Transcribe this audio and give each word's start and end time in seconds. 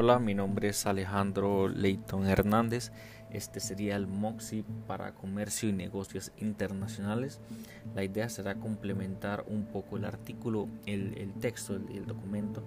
Hola, 0.00 0.20
mi 0.20 0.32
nombre 0.32 0.68
es 0.68 0.86
Alejandro 0.86 1.66
Leighton 1.66 2.24
Hernández. 2.24 2.92
Este 3.32 3.58
sería 3.58 3.96
el 3.96 4.06
MOXI 4.06 4.64
para 4.86 5.12
Comercio 5.12 5.68
y 5.68 5.72
Negocios 5.72 6.30
Internacionales. 6.36 7.40
La 7.96 8.04
idea 8.04 8.28
será 8.28 8.54
complementar 8.54 9.44
un 9.48 9.64
poco 9.64 9.96
el 9.96 10.04
artículo, 10.04 10.68
el, 10.86 11.32
texto, 11.40 11.74
el, 11.74 11.88
el 11.90 12.06
documento 12.06 12.62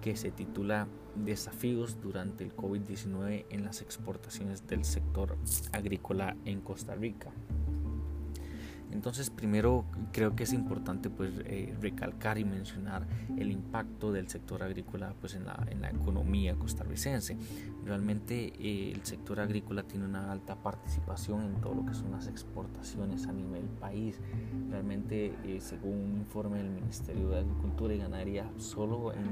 que 0.00 0.16
se 0.16 0.30
titula 0.30 0.88
Desafíos 1.14 2.00
durante 2.00 2.44
el 2.44 2.56
COVID-19 2.56 3.44
en 3.50 3.62
las 3.62 3.82
exportaciones 3.82 4.66
del 4.66 4.86
sector 4.86 5.36
agrícola 5.72 6.34
en 6.46 6.62
Costa 6.62 6.94
Rica. 6.94 7.30
Entonces, 8.94 9.28
primero 9.28 9.84
creo 10.12 10.36
que 10.36 10.44
es 10.44 10.52
importante 10.52 11.10
pues 11.10 11.32
eh, 11.44 11.74
recalcar 11.80 12.38
y 12.38 12.44
mencionar 12.44 13.06
el 13.36 13.50
impacto 13.50 14.12
del 14.12 14.28
sector 14.28 14.62
agrícola 14.62 15.14
pues 15.20 15.34
en 15.34 15.44
la, 15.44 15.66
economía 15.90 16.54
costarricense. 16.54 17.36
Realmente 17.84 18.52
eh, 18.58 18.92
el 18.94 19.04
sector 19.04 19.40
agrícola 19.40 19.82
tiene 19.82 20.06
una 20.06 20.30
alta 20.30 20.54
participación 20.56 21.42
en 21.42 21.60
todo 21.60 21.74
lo 21.74 21.84
que 21.84 21.94
son 21.94 22.12
las 22.12 22.28
exportaciones 22.28 23.26
a 23.26 23.32
nivel 23.32 23.64
país. 23.64 24.20
Realmente, 24.70 25.34
eh, 25.44 25.58
según 25.60 25.98
un 25.98 26.16
informe 26.18 26.58
del 26.58 26.70
Ministerio 26.70 27.30
de 27.30 27.40
Agricultura 27.40 27.94
y 27.94 27.98
Ganadería, 27.98 28.50
solo 28.56 29.12
en 29.12 29.24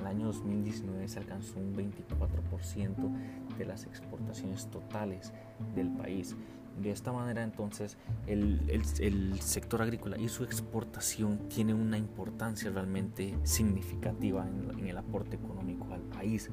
el 0.00 0.06
año 0.06 0.26
2019 0.26 1.08
se 1.08 1.18
alcanzó 1.18 1.58
un 1.58 1.74
24% 1.74 3.56
de 3.56 3.64
las 3.64 3.84
exportaciones 3.84 4.66
totales 4.70 5.32
del 5.74 5.90
país. 5.90 6.36
De 6.82 6.92
esta 6.92 7.12
manera 7.12 7.42
entonces 7.42 7.96
el, 8.26 8.62
el, 8.70 9.40
sector 9.40 9.82
agrícola 9.82 10.16
y 10.16 10.28
su 10.28 10.44
exportación 10.44 11.48
tiene 11.48 11.74
una 11.74 11.98
importancia 11.98 12.70
realmente 12.70 13.36
significativa 13.42 14.46
en, 14.46 14.86
el 14.86 14.96
aporte 14.96 15.36
económico 15.36 15.92
al 15.92 16.02
país. 16.02 16.50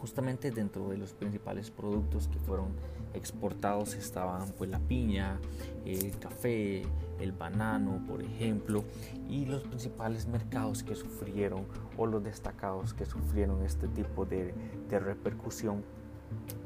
Justamente 0.00 0.50
dentro 0.50 0.88
de 0.88 0.98
los 0.98 1.12
principales 1.12 1.70
productos 1.70 2.28
que 2.28 2.38
fueron 2.38 2.68
exportados 3.14 3.94
estaban 3.94 4.50
pues 4.58 4.70
la 4.70 4.78
piña, 4.80 5.38
el 5.84 6.18
café, 6.18 6.82
el 7.20 7.32
banano, 7.32 8.04
por 8.06 8.22
ejemplo, 8.22 8.84
y 9.28 9.46
los 9.46 9.62
principales 9.62 10.26
mercados 10.26 10.82
que 10.82 10.94
sufrieron 10.96 11.64
o 11.96 12.06
los 12.06 12.22
destacados 12.22 12.92
que 12.92 13.06
sufrieron 13.06 13.62
este 13.62 13.88
tipo 13.88 14.26
de, 14.26 14.52
de 14.88 14.98
repercusión 14.98 15.84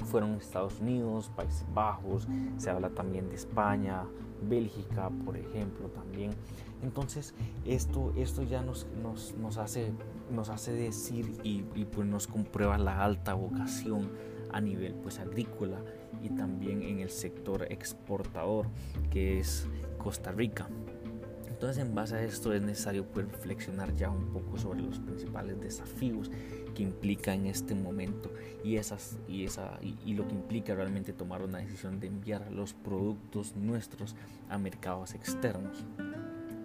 fueron 0.04 0.34
Estados 0.34 0.80
Unidos, 0.80 1.30
Países 1.34 1.64
Bajos, 1.72 2.26
se 2.56 2.70
habla 2.70 2.90
también 2.90 3.28
de 3.28 3.36
España, 3.36 4.04
Bélgica, 4.48 5.10
por 5.24 5.36
ejemplo, 5.36 5.88
también. 5.88 6.32
Entonces, 6.82 7.34
esto, 7.64 8.12
esto 8.16 8.42
ya 8.42 8.62
nos, 8.62 8.86
nos, 9.02 9.58
hace, 9.58 9.92
nos 10.30 10.48
hace 10.48 10.72
decir 10.72 11.38
y, 11.44 11.64
y, 11.74 11.84
pues 11.84 12.06
nos 12.06 12.26
comprueba 12.26 12.78
la 12.78 13.04
alta 13.04 13.34
vocación 13.34 14.10
a 14.52 14.60
nivel 14.60 14.94
pues 14.94 15.20
agrícola 15.20 15.78
y 16.22 16.30
también 16.30 16.82
en 16.82 16.98
el 16.98 17.10
sector 17.10 17.66
exportador 17.70 18.66
que 19.10 19.38
es 19.38 19.66
Costa 19.98 20.32
Rica. 20.32 20.68
Entonces 21.60 21.84
en 21.84 21.94
base 21.94 22.16
a 22.16 22.22
esto 22.22 22.54
es 22.54 22.62
necesario 22.62 23.06
reflexionar 23.14 23.94
ya 23.94 24.08
un 24.08 24.32
poco 24.32 24.56
sobre 24.56 24.80
los 24.80 24.98
principales 24.98 25.60
desafíos 25.60 26.30
que 26.74 26.82
implica 26.82 27.34
en 27.34 27.44
este 27.44 27.74
momento 27.74 28.32
y, 28.64 28.76
esas, 28.76 29.18
y, 29.28 29.44
esa, 29.44 29.78
y, 29.82 30.14
lo 30.14 30.26
que 30.26 30.32
implica 30.32 30.74
realmente 30.74 31.12
tomar 31.12 31.42
una 31.42 31.58
decisión 31.58 32.00
de 32.00 32.06
enviar 32.06 32.50
los 32.50 32.72
productos 32.72 33.56
nuestros 33.56 34.16
a 34.48 34.56
mercados 34.56 35.12
externos. 35.12 35.84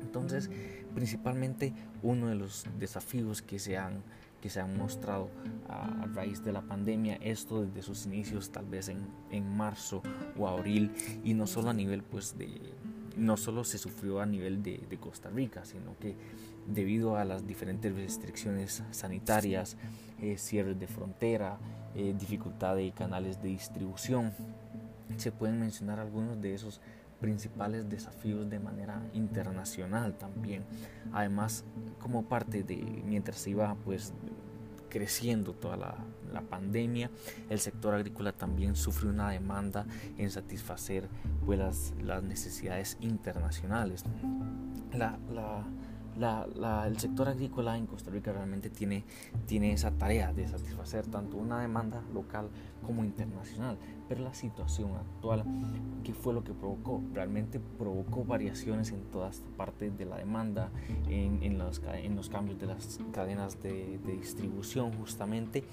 Entonces, 0.01 0.49
principalmente 0.93 1.73
uno 2.01 2.29
de 2.29 2.35
los 2.35 2.65
desafíos 2.79 3.41
que 3.41 3.59
se 3.59 3.77
han, 3.77 4.01
que 4.39 4.49
se 4.49 4.61
han 4.61 4.77
mostrado 4.77 5.29
a, 5.67 6.07
raíz 6.13 6.41
de 6.41 6.53
la 6.53 6.61
pandemia, 6.61 7.15
esto 7.15 7.65
desde 7.65 7.81
sus 7.81 8.05
inicios 8.05 8.49
tal 8.49 8.65
vez 8.65 8.87
en, 8.87 9.05
en 9.29 9.57
marzo 9.57 10.01
o 10.37 10.47
abril, 10.47 10.93
y 11.25 11.33
no 11.33 11.47
solo 11.47 11.71
a 11.71 11.73
nivel 11.73 12.01
pues 12.01 12.37
de 12.37 12.47
no 13.17 13.37
solo 13.37 13.63
se 13.63 13.77
sufrió 13.77 14.19
a 14.19 14.25
nivel 14.25 14.63
de, 14.63 14.97
Costa 14.99 15.29
Rica, 15.29 15.65
sino 15.65 15.97
que 15.99 16.15
debido 16.67 17.17
a 17.17 17.25
las 17.25 17.45
diferentes 17.45 17.93
restricciones 17.93 18.83
sanitarias, 18.91 19.77
eh, 20.21 20.37
cierres 20.37 20.79
de 20.79 20.87
frontera, 20.87 21.57
eh, 21.95 22.15
dificultad 22.17 22.75
de 22.75 22.91
canales 22.91 23.41
de 23.41 23.49
distribución, 23.49 24.33
se 25.17 25.31
pueden 25.31 25.59
mencionar 25.59 25.99
algunos 25.99 26.41
de 26.41 26.53
esos 26.53 26.81
principales 27.19 27.89
desafíos 27.89 28.49
de 28.49 28.59
manera 28.59 29.01
internacional 29.13 30.17
también. 30.17 30.63
Además, 31.13 31.63
como 31.99 32.25
parte 32.25 32.63
de 32.63 32.77
mientras 33.05 33.37
se 33.37 33.51
iba 33.51 33.75
pues 33.85 34.13
creciendo 34.95 35.51
toda 35.51 35.75
la, 35.75 36.41
pandemia, 36.49 37.09
el 37.49 37.59
sector 37.59 37.93
agrícola 37.93 38.31
también 38.31 38.77
sufre 38.77 39.09
una 39.09 39.29
demanda 39.29 39.85
en 40.17 40.31
satisfacer 40.31 41.09
pues, 41.45 41.91
las, 42.01 42.23
necesidades 42.23 42.95
internacionales. 43.01 44.05
La, 44.93 45.17
el 46.15 46.99
sector 46.99 47.27
agrícola 47.27 47.77
en 47.77 47.87
Costa 47.87 48.11
Rica 48.11 48.31
realmente 48.31 48.69
tiene, 48.69 49.03
tiene 49.45 49.73
esa 49.73 49.91
tarea 49.91 50.33
de 50.33 50.47
satisfacer 50.47 51.07
tanto 51.07 51.37
una 51.37 51.59
demanda 51.59 52.01
local 52.13 52.49
como 52.85 53.03
internacional. 53.03 53.77
Pero 54.07 54.23
la 54.23 54.33
situación 54.35 54.91
actual, 54.95 55.43
¿qué 56.03 56.13
fue 56.13 56.33
lo 56.33 56.43
que 56.43 56.53
provocó? 56.53 57.01
Realmente 57.11 57.59
provocó 57.59 58.23
variaciones 58.23 58.91
en 58.91 59.01
todas 59.11 59.41
partes 59.57 59.97
de 59.97 60.05
la 60.05 60.17
demanda, 60.17 60.69
en, 61.09 61.57
los, 61.57 61.81
en 61.87 62.15
los 62.15 62.29
cambios 62.29 62.59
de 62.59 62.67
las 62.67 62.99
cadenas 63.11 63.61
de, 63.63 63.99
de 64.05 64.13
distribución 64.13 64.93
justamente, 64.93 65.63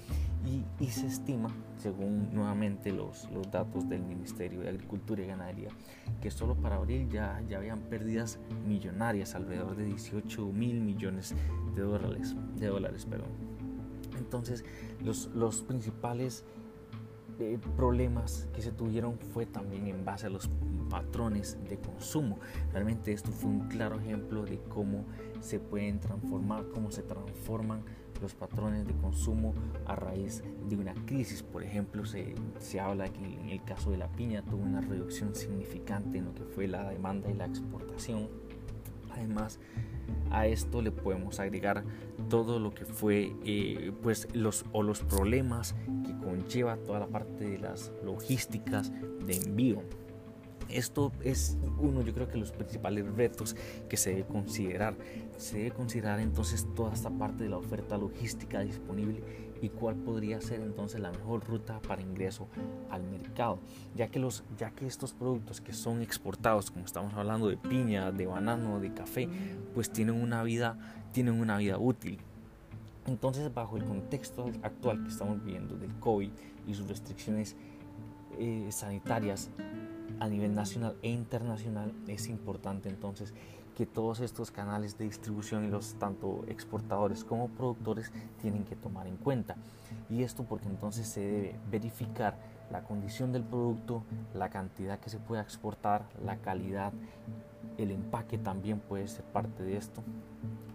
y, 0.45 0.83
y, 0.83 0.89
se 0.89 1.07
estima, 1.07 1.49
según 1.77 2.33
nuevamente 2.33 2.91
los, 2.91 3.29
los 3.31 3.49
datos 3.49 3.87
del 3.87 4.01
Ministerio 4.01 4.59
de 4.59 4.69
Agricultura 4.69 5.23
y 5.23 5.27
Ganadería, 5.27 5.69
que 6.21 6.31
solo 6.31 6.55
para 6.55 6.75
abril 6.75 7.07
ya, 7.09 7.41
ya 7.47 7.59
habían 7.59 7.79
pérdidas 7.79 8.39
millonarias, 8.67 9.35
alrededor 9.35 9.77
de 9.77 9.85
18 9.85 10.32
mil 10.39 10.81
millones 10.81 11.35
de 11.75 11.81
dólares. 11.81 12.35
De 12.55 12.67
dólares 12.67 13.05
perdón. 13.05 13.29
Entonces, 14.17 14.63
los, 15.03 15.27
los 15.33 15.61
principales 15.61 16.45
problemas 17.75 18.47
que 18.53 18.61
se 18.61 18.71
tuvieron 18.71 19.17
fue 19.17 19.45
también 19.45 19.87
en 19.87 20.05
base 20.05 20.27
a 20.27 20.29
los 20.29 20.49
patrones 20.89 21.57
de 21.67 21.77
consumo. 21.77 22.39
Realmente 22.71 23.11
esto 23.11 23.31
fue 23.31 23.49
un 23.49 23.67
claro 23.67 23.99
ejemplo 23.99 24.45
de 24.45 24.59
cómo 24.69 25.05
se 25.41 25.59
pueden 25.59 25.99
transformar, 25.99 26.65
cómo 26.73 26.91
se 26.91 27.03
transforman 27.03 27.83
los 28.21 28.33
patrones 28.35 28.85
de 28.87 28.93
consumo 28.93 29.53
a 29.85 29.95
raíz 29.95 30.43
de 30.69 30.77
una 30.77 30.93
crisis. 31.05 31.43
Por 31.43 31.63
ejemplo, 31.63 32.05
se, 32.05 32.35
se 32.59 32.79
habla 32.79 33.09
que 33.11 33.25
en 33.25 33.49
el 33.49 33.63
caso 33.63 33.91
de 33.91 33.97
la 33.97 34.07
piña 34.07 34.43
tuvo 34.43 34.63
una 34.63 34.81
reducción 34.81 35.35
significante 35.35 36.19
en 36.19 36.25
lo 36.25 36.33
que 36.35 36.43
fue 36.43 36.67
la 36.67 36.89
demanda 36.89 37.29
y 37.29 37.33
la 37.33 37.45
exportación. 37.45 38.29
Además, 39.11 39.59
a 40.31 40.47
esto 40.47 40.81
le 40.81 40.91
podemos 40.91 41.39
agregar 41.39 41.83
todo 42.29 42.59
lo 42.59 42.73
que 42.73 42.85
fue 42.85 43.35
eh, 43.45 43.91
pues 44.01 44.27
los 44.33 44.65
o 44.71 44.83
los 44.83 45.01
problemas 45.01 45.75
que 46.05 46.17
conlleva 46.17 46.77
toda 46.77 46.99
la 46.99 47.07
parte 47.07 47.45
de 47.45 47.59
las 47.59 47.91
logísticas 48.03 48.91
de 49.25 49.37
envío. 49.37 49.81
Esto 50.69 51.11
es 51.23 51.57
uno 51.77 52.01
yo 52.01 52.13
creo 52.13 52.27
que 52.27 52.37
los 52.37 52.51
principales 52.51 53.05
retos 53.15 53.55
que 53.89 53.97
se 53.97 54.11
debe 54.11 54.25
considerar. 54.25 54.95
Se 55.37 55.57
debe 55.57 55.71
considerar 55.71 56.19
entonces 56.19 56.67
toda 56.75 56.93
esta 56.93 57.09
parte 57.09 57.43
de 57.43 57.49
la 57.49 57.57
oferta 57.57 57.97
logística 57.97 58.61
disponible 58.61 59.21
y 59.63 59.69
cuál 59.69 59.95
podría 59.95 60.41
ser 60.41 60.59
entonces 60.59 60.99
la 60.99 61.09
mejor 61.09 61.47
ruta 61.47 61.79
para 61.87 62.01
ingreso 62.01 62.49
al 62.89 63.01
mercado, 63.03 63.59
ya 63.95 64.09
que, 64.09 64.19
los, 64.19 64.43
ya 64.57 64.71
que 64.71 64.85
estos 64.85 65.13
productos 65.13 65.61
que 65.61 65.71
son 65.71 66.01
exportados, 66.01 66.69
como 66.69 66.83
estamos 66.83 67.13
hablando 67.13 67.47
de 67.47 67.55
piña, 67.55 68.11
de 68.11 68.27
banano, 68.27 68.81
de 68.81 68.93
café, 68.93 69.29
pues 69.73 69.89
tienen 69.89 70.21
una 70.21 70.43
vida, 70.43 70.77
tienen 71.13 71.39
una 71.39 71.57
vida 71.57 71.77
útil. 71.77 72.19
Entonces, 73.07 73.53
bajo 73.53 73.77
el 73.77 73.85
contexto 73.85 74.51
actual 74.63 75.01
que 75.01 75.09
estamos 75.09 75.41
viviendo 75.41 75.77
del 75.77 75.93
COVID 75.95 76.31
y 76.67 76.73
sus 76.73 76.89
restricciones 76.89 77.55
eh, 78.37 78.67
sanitarias 78.69 79.49
a 80.19 80.27
nivel 80.27 80.53
nacional 80.55 80.95
e 81.01 81.09
internacional, 81.09 81.91
es 82.07 82.27
importante 82.27 82.89
entonces 82.89 83.33
que 83.75 83.85
todos 83.85 84.19
estos 84.19 84.51
canales 84.51 84.97
de 84.97 85.05
distribución 85.05 85.65
y 85.65 85.69
los 85.69 85.95
tanto 85.95 86.43
exportadores 86.47 87.23
como 87.23 87.49
productores 87.49 88.11
tienen 88.41 88.65
que 88.65 88.75
tomar 88.75 89.07
en 89.07 89.17
cuenta. 89.17 89.55
Y 90.09 90.23
esto 90.23 90.43
porque 90.43 90.67
entonces 90.67 91.07
se 91.07 91.21
debe 91.21 91.59
verificar 91.71 92.37
la 92.71 92.83
condición 92.83 93.31
del 93.31 93.43
producto, 93.43 94.03
la 94.33 94.49
cantidad 94.49 94.99
que 94.99 95.09
se 95.09 95.19
puede 95.19 95.41
exportar, 95.41 96.05
la 96.23 96.37
calidad, 96.37 96.93
el 97.77 97.91
empaque 97.91 98.37
también 98.37 98.79
puede 98.79 99.07
ser 99.07 99.25
parte 99.25 99.63
de 99.63 99.77
esto. 99.77 100.03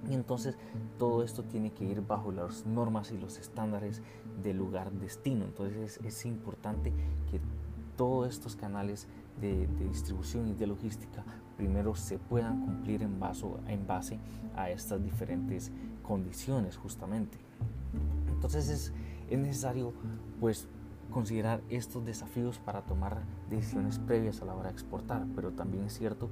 Y 0.09 0.15
entonces 0.15 0.57
todo 0.99 1.23
esto 1.23 1.43
tiene 1.45 1.71
que 1.71 1.85
ir 1.85 2.01
bajo 2.01 2.33
las 2.33 2.67
normas 2.67 3.13
y 3.13 3.19
los 3.19 3.39
estándares 3.39 4.03
del 4.43 4.57
lugar 4.57 4.91
destino. 4.93 5.45
Entonces 5.45 6.01
es, 6.03 6.25
importante 6.25 6.93
que 7.31 7.41
todos 7.97 8.29
estos 8.29 8.57
canales 8.57 9.07
de, 9.41 9.67
de 9.67 9.89
distribución 9.89 10.49
y 10.49 10.55
de 10.55 10.67
logística 10.67 11.25
primero 11.59 11.95
se 11.97 12.19
puedan 12.19 12.61
cumplir 12.61 13.03
en, 13.03 13.21
en 13.67 13.87
base 13.87 14.19
a 14.57 14.71
estas 14.71 15.03
diferentes 15.03 15.73
condiciones 16.03 16.77
justamente. 16.77 17.37
Entonces 18.31 18.69
es, 18.69 18.93
Es 19.29 19.39
necesario 19.39 19.93
pues 20.41 20.69
considerar 21.11 21.61
estos 21.69 22.05
desafíos 22.05 22.59
para 22.59 22.83
tomar 22.83 23.23
decisiones 23.51 23.99
previas 23.99 24.41
a 24.41 24.45
la 24.45 24.55
hora 24.55 24.69
de 24.69 24.75
exportar, 24.75 25.27
pero 25.35 25.51
también 25.51 25.85
es 25.85 25.95
cierto 25.99 26.31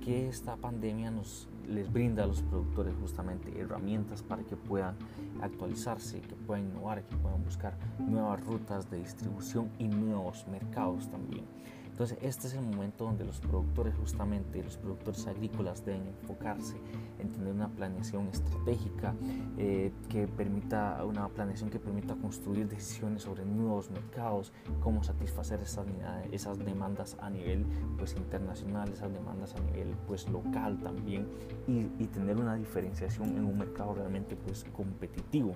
que 0.00 0.28
esta 0.28 0.56
pandemia 0.56 1.10
nos 1.10 1.48
les 1.66 1.90
brinda 1.92 2.24
a 2.24 2.26
los 2.26 2.42
productores 2.42 2.94
justamente 3.00 3.58
herramientas 3.58 4.22
para 4.22 4.44
que 4.44 4.56
puedan 4.56 4.94
actualizarse, 5.40 6.20
que 6.20 6.34
puedan 6.34 6.66
innovar, 6.66 7.04
que 7.04 7.16
puedan 7.16 7.42
buscar 7.42 7.74
nuevas 7.98 8.44
rutas 8.44 8.90
de 8.90 8.98
distribución 8.98 9.70
y 9.78 9.88
nuevos 9.88 10.46
mercados 10.48 11.10
también. 11.10 11.44
Entonces 11.92 12.16
este 12.22 12.46
es 12.46 12.54
el 12.54 12.62
momento 12.62 13.04
donde 13.04 13.24
los 13.24 13.38
productores 13.38 13.94
justamente, 13.94 14.64
los 14.64 14.78
productores 14.78 15.26
agrícolas 15.26 15.84
deben 15.84 16.06
enfocarse 16.06 16.76
en 17.18 17.28
tener 17.30 17.52
una 17.52 17.68
planeación 17.68 18.28
estratégica 18.28 19.14
eh, 19.58 19.92
que 20.08 20.26
permita, 20.26 21.04
una 21.04 21.28
planeación 21.28 21.68
que 21.68 21.78
permita 21.78 22.14
construir 22.14 22.66
decisiones 22.66 23.22
sobre 23.22 23.44
nuevos 23.44 23.90
mercados, 23.90 24.52
cómo 24.80 25.04
satisfacer 25.04 25.60
esas, 25.60 25.86
esas 26.32 26.58
demandas 26.58 27.18
a 27.20 27.28
nivel 27.28 27.66
pues, 27.98 28.16
internacional, 28.16 28.88
esas 28.88 29.12
demandas 29.12 29.54
a 29.54 29.60
nivel 29.60 29.94
pues, 30.06 30.26
local 30.30 30.80
también 30.82 31.28
y, 31.68 31.90
y 32.02 32.06
tener 32.06 32.38
una 32.38 32.54
diferenciación 32.54 33.36
en 33.36 33.44
un 33.44 33.58
mercado 33.58 33.94
realmente 33.94 34.34
pues, 34.34 34.64
competitivo. 34.72 35.52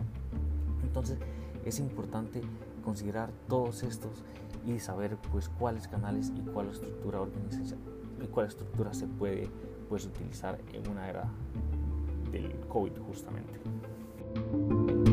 Entonces 0.83 1.19
es 1.65 1.81
importante 1.81 2.43
considerar 2.85 3.31
todos 3.49 3.83
estos 3.83 4.23
y 4.67 4.81
saber 4.81 5.17
pues 5.31 5.49
cuáles 5.49 5.89
canales 5.89 6.33
y 6.35 6.41
cuál 6.41 6.69
estructura 6.69 7.21
organización 7.21 7.81
y 8.23 8.27
cuál 8.27 8.47
estructura 8.47 8.93
se 8.93 9.07
puede 9.07 9.49
pues 9.89 10.05
utilizar 10.05 10.59
en 10.73 10.89
una 10.89 11.09
era 11.09 11.31
del 12.33 12.59
COVID 12.69 12.93
justamente. 13.07 15.06